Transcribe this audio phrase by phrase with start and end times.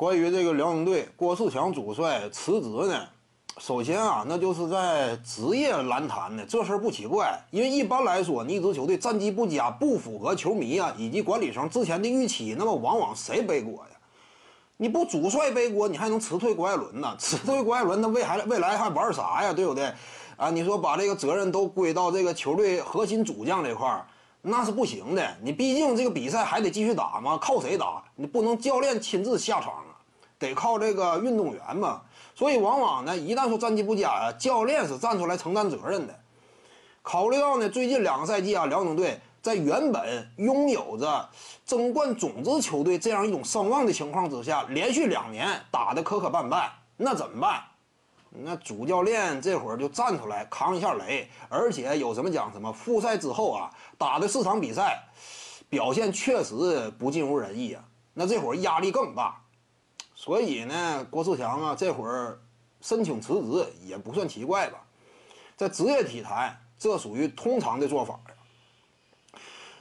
[0.00, 3.06] 关于这个辽宁队郭士强主帅辞职呢，
[3.58, 13.98] 首先啊，那就是在职业篮坛呢，这事儿不奇怪，因为一般来说，你一支球队战绩不佳，不符合球迷啊以及管理层之前的预期，那么往往谁背锅呀？
[14.78, 17.14] 你不主帅背锅，你还能辞退郭艾伦呢？
[17.20, 19.52] 辞退郭艾伦，那未来未来还玩啥呀？
[19.52, 19.92] 对不对？
[20.38, 24.06] 啊，你说把这个责任都归到这个球队核心主将这块儿，
[24.40, 25.36] 那是不行的。
[25.42, 28.02] 你毕竟这个比赛还得继续打嘛，靠谁打？
[28.16, 29.74] 你不能教练亲自下场，
[30.40, 32.02] 得靠这个运动员嘛。
[32.34, 36.18] 所以往往呢，一旦说战绩不佳啊，教练是站出来承担责任的。
[37.02, 41.28] 考虑到呢，最近两个赛季啊，辽宁队在原本拥有着
[41.64, 47.62] 争冠种子球队这样一种声望的情况之下，连续两年打得磕磕绊绊，那怎么办？
[48.30, 52.72] 那主教练这会儿就站出来扛一下雷，而且有什么讲什么。
[52.72, 55.02] 复赛之后啊，打的四场比赛，
[55.68, 57.82] 表现确实不尽如人意啊。
[58.14, 59.39] 那这会儿压力更大，
[60.22, 62.38] 所以呢，郭士强啊，这会儿
[62.82, 64.78] 申请辞职也不算奇怪吧。
[65.56, 68.20] 在职业体坛，这属于通常的做法。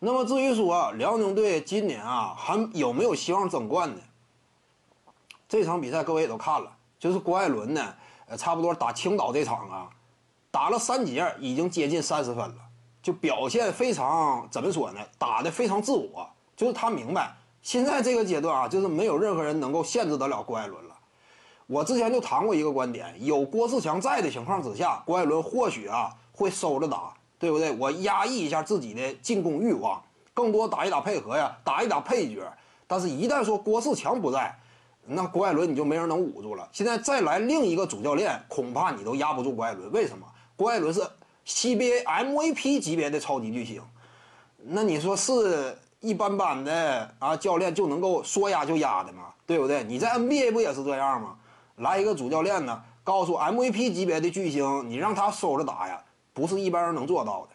[0.00, 4.02] 那么至于说辽宁队今年啊，还有没有希望争冠呢？
[5.48, 7.94] 这场比赛各位也都看了，就是郭艾伦呢。
[8.26, 9.88] 呃，差不多打青岛这场啊，
[10.50, 12.56] 打了三节，已经接近三十分了，
[13.00, 15.00] 就表现非常怎么说呢？
[15.16, 20.94] 打的非常自我，就是他明白现在这个阶段啊，就是没有任何人能够限制得了郭艾伦了。
[21.66, 27.72] 我之前就谈过一个观点，有郭士强在的情况之下，郭艾伦或许啊会收着打，对不对？
[27.72, 30.00] 我压抑一下自己的进攻欲望，
[30.34, 32.42] 更多打一打配合呀，打一打配角。
[32.86, 34.54] 但是，一旦说郭士强不在，
[35.06, 36.68] 那郭艾伦你就没人能捂住了。
[36.70, 39.90] 现在再来另一个主教练，恐怕你都压不住郭艾伦。
[39.90, 40.26] 为什么？
[40.54, 41.00] 郭艾伦是
[41.46, 43.80] CBA MVP 级别的超级巨星，
[44.62, 49.24] 那你说是一般般的啊教练就能够说压就压的嘛？
[49.46, 49.82] 对不对？
[49.84, 51.34] 你在 NBA 不也是这样吗？
[51.76, 55.98] 来一个主教练呢，告诉 MVP 级别的巨星，你让他收着打呀，
[56.34, 57.48] 不是一般人能做到的。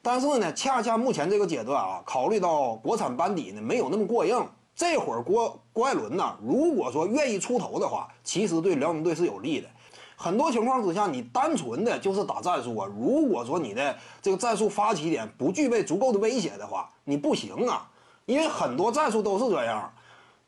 [0.00, 4.46] 但是呢，恰恰目前这个阶段啊，考虑到国产班底呢没有那么过硬。
[4.76, 9.68] 这会儿郭郭艾伦呢，如果说愿意出头的话，其实对辽宁队是有利的。
[10.16, 12.88] 很多情况之下，你单纯的就是打战术啊。
[12.96, 17.90] 如果说你的这个战术发起点不具备足够的威胁的话，你不行啊。
[18.26, 19.92] 因为很多战术都是这样，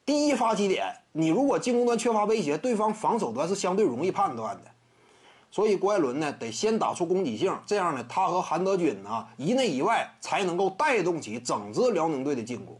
[0.04, 4.70] 第一发起点，你如果进攻端缺乏威胁，对方防守端是相对容易判断的。
[5.50, 12.78] 所以郭艾伦呢，得先打出攻击性，这样呢，他和韩德君呢，一内一外才能够带动起整支辽宁队的进攻。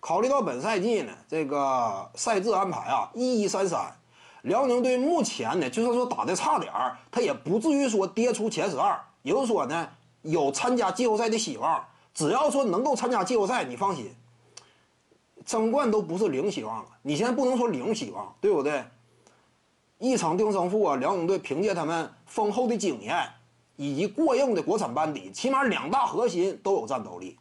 [0.00, 3.96] 考虑到本赛季呢，这个赛制安排啊，一一三三，
[4.46, 9.88] 辽宁队目前呢，就算说打的差点儿，他也不至于说跌出前十二，也就是说呢，
[10.22, 11.84] 有参加季后赛的希望。
[12.14, 14.14] 只要说能够参加季后赛，你放心，
[15.44, 16.86] 争冠都不是零希望了。
[17.02, 18.84] 你现在不能说零希望，对不对？
[19.98, 23.28] 一场定胜负啊，辽宁队凭借他们丰厚的经验
[23.74, 27.36] 以及过硬的国产班底，起码两大核心都有战斗力。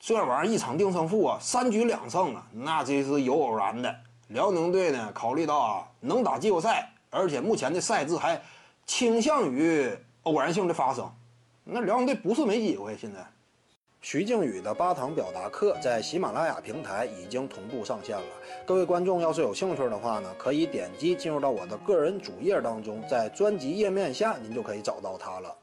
[0.00, 3.94] 这玩意儿一场定胜负啊，三局两胜啊，那这是有偶然的。
[4.30, 8.40] 辽宁队呢，考虑到啊能打季后赛，而且目前的赛制还
[8.86, 9.90] 倾向于
[10.22, 11.12] 偶然性的发生，
[11.64, 12.96] 那辽宁队不是没机会。
[12.96, 13.18] 现在，
[14.00, 18.24] 徐静宇的八堂表达课在喜马拉雅平台已经同步上线了。
[18.64, 25.52] 各位观众要是有兴趣的话呢，可以点击进入到我的个人主页当中，在专辑页面下您就可以找到它了。